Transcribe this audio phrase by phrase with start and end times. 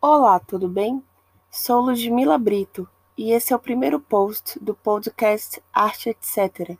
[0.00, 1.02] Olá, tudo bem?
[1.50, 6.78] Sou Ludmila Brito e esse é o primeiro post do podcast Arte Etc.,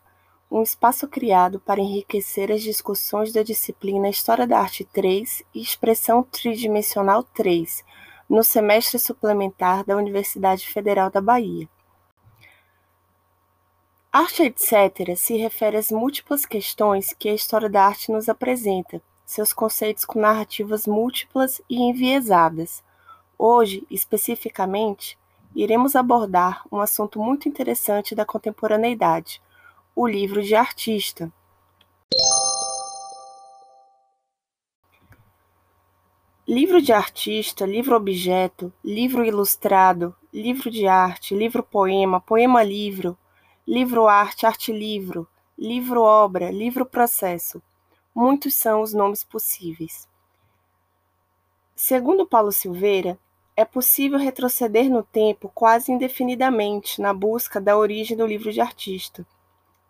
[0.49, 6.23] um espaço criado para enriquecer as discussões da disciplina História da Arte 3 e Expressão
[6.23, 7.85] Tridimensional 3,
[8.31, 11.69] no semestre suplementar da Universidade Federal da Bahia.
[14.13, 15.17] Arte Etc.
[15.17, 20.21] se refere às múltiplas questões que a história da arte nos apresenta, seus conceitos com
[20.21, 22.87] narrativas múltiplas e enviesadas.
[23.41, 25.17] Hoje, especificamente,
[25.55, 29.41] iremos abordar um assunto muito interessante da contemporaneidade,
[29.95, 31.33] o livro de artista.
[36.45, 43.17] Livro de artista, livro-objeto, livro ilustrado, livro de arte, livro-poema, poema-livro,
[43.65, 47.63] livro-arte, arte-livro, livro-obra, livro-processo.
[48.13, 50.09] Muitos são os nomes possíveis.
[51.77, 53.17] Segundo Paulo Silveira,
[53.59, 59.27] é possível retroceder no tempo quase indefinidamente na busca da origem do livro de artista.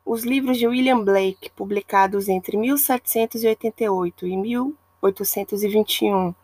[0.07, 6.35] Os livros de William Blake, publicados entre 1788 e 1821,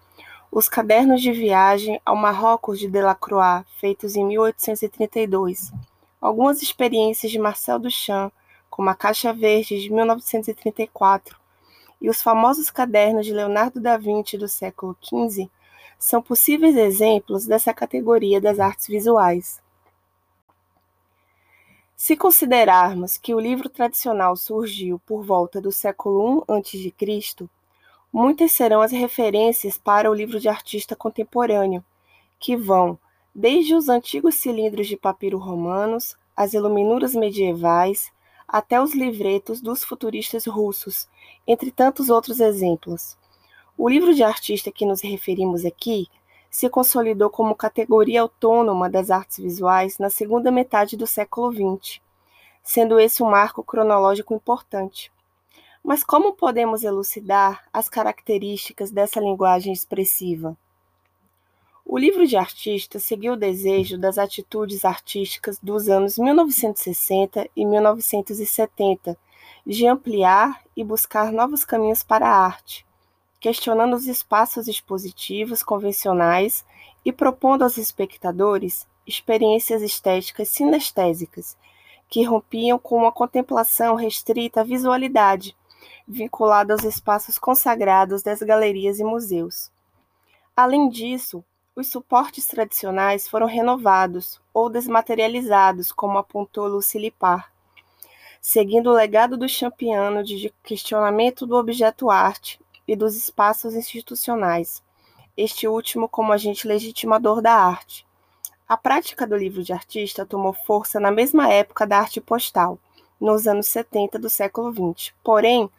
[0.53, 5.73] os cadernos de viagem ao Marrocos de Delacroix, feitos em 1832,
[6.21, 8.35] algumas experiências de Marcel Duchamp,
[8.69, 11.39] como a Caixa Verde de 1934,
[12.03, 15.49] e os famosos cadernos de Leonardo da Vinci do século XV,
[16.05, 19.63] são possíveis exemplos dessa categoria das artes visuais.
[21.97, 27.49] Se considerarmos que o livro tradicional surgiu por volta do século I a.C.,
[28.13, 31.83] muitas serão as referências para o livro de artista contemporâneo,
[32.39, 32.99] que vão
[33.35, 38.13] desde os antigos cilindros de papiro romanos, as iluminuras medievais,
[38.47, 41.09] até os livretos dos futuristas russos,
[41.47, 43.17] entre tantos outros exemplos.
[43.77, 46.07] O livro de artista que nos referimos aqui
[46.49, 52.01] se consolidou como categoria autônoma das artes visuais na segunda metade do século XX,
[52.63, 55.11] sendo esse um marco cronológico importante.
[55.83, 60.57] Mas como podemos elucidar as características dessa linguagem expressiva?
[61.85, 69.19] O livro de artista seguiu o desejo das atitudes artísticas dos anos 1960 e 1970
[69.67, 72.84] de ampliar e buscar novos caminhos para a arte,
[73.45, 76.65] questionando os espaços expositivos convencionais
[77.05, 81.55] e propondo aos espectadores experiências estéticas sinestésicas
[82.09, 85.55] que rompiam com uma contemplação restrita à visualidade,
[86.09, 89.71] vinculada aos espaços consagrados das galerias e museus.
[90.57, 91.45] Além disso,
[91.77, 97.53] os suportes tradicionais foram renovados ou desmaterializados, como apontou Lucy Lipar,
[98.41, 104.83] seguindo o legado do Champiano de questionamento do objeto arte e dos espaços institucionais,
[105.37, 108.07] este último como agente legitimador da arte.
[108.69, 112.79] A prática do livro de artista tomou força na mesma época da arte postal,
[113.21, 115.13] nos anos 70 do século XX.
[115.23, 115.71] Porém,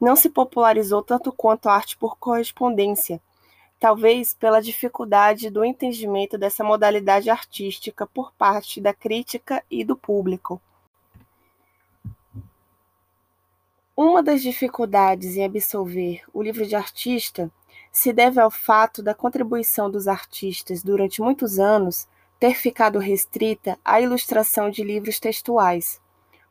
[0.00, 3.20] não se popularizou tanto quanto a arte por correspondência,
[3.78, 10.60] talvez pela dificuldade do entendimento dessa modalidade artística por parte da crítica e do público.
[13.94, 17.52] Uma das dificuldades em absolver o livro de artista
[17.92, 22.08] se deve ao fato da contribuição dos artistas durante muitos anos
[22.40, 26.00] ter ficado restrita à ilustração de livros textuais.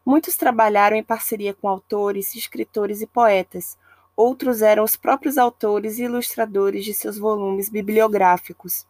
[0.05, 3.75] Muitos trabalharam em parceria com autores, escritores e poetas,
[4.15, 8.85] outros eram os próprios autores e ilustradores de seus volumes bibliográficos.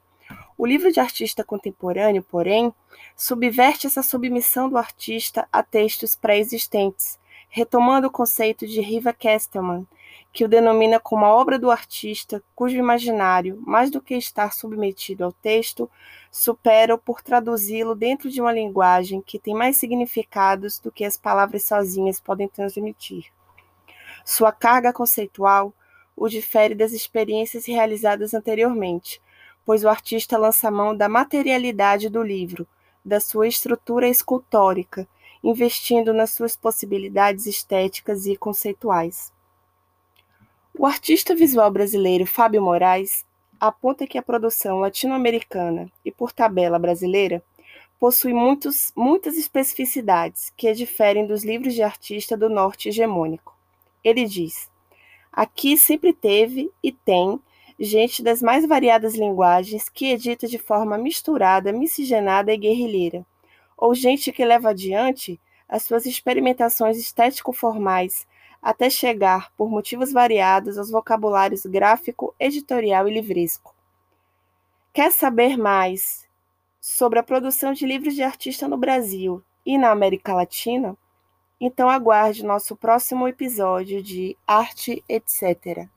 [0.57, 2.73] O livro de artista contemporâneo, porém,
[3.16, 7.21] subverte essa submissão do artista a textos pré-existentes
[7.53, 9.85] retomando o conceito de Riva Kestelman,
[10.31, 15.25] que o denomina como a obra do artista cujo imaginário, mais do que estar submetido
[15.25, 15.91] ao texto,
[16.31, 21.66] supera-o por traduzi-lo dentro de uma linguagem que tem mais significados do que as palavras
[21.66, 23.26] sozinhas podem transmitir.
[24.23, 25.73] Sua carga conceitual
[26.16, 29.22] o difere das experiências realizadas anteriormente,
[29.66, 32.66] pois o artista lança mão da materialidade do livro,
[33.03, 35.05] da sua estrutura escultórica
[35.43, 39.32] investindo nas suas possibilidades estéticas e conceituais.
[40.78, 43.26] O artista visual brasileiro Fábio Moraes
[43.59, 47.43] aponta que a produção latino-americana e, por tabela, brasileira
[47.99, 53.55] possui muitos, muitas especificidades que diferem dos livros de artista do norte hegemônico.
[54.03, 54.70] Ele diz:
[55.32, 57.40] aqui sempre teve e tem
[57.79, 63.26] gente das mais variadas linguagens que edita de forma misturada, miscigenada e guerrilheira,
[63.81, 68.28] ou gente que leva adiante as suas experimentações estético-formais
[68.61, 73.73] até chegar, por motivos variados, aos vocabulários gráfico, editorial e livresco.
[74.93, 76.29] Quer saber mais
[76.79, 80.95] sobre a produção de livros de artista no Brasil e na América Latina?
[81.59, 85.89] Então aguarde nosso próximo episódio de Arte Etc.